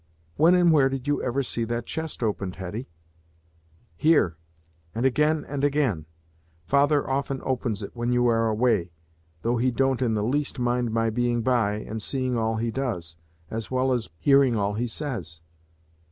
[0.35, 2.89] "When and where did you ever see that chest opened, Hetty?"
[3.95, 4.35] "Here,
[4.95, 6.07] and again and again.
[6.65, 8.93] Father often opens it when you are away,
[9.43, 13.15] though he don't in the least mind my being by, and seeing all he does,
[13.51, 15.41] as well as hearing all he says."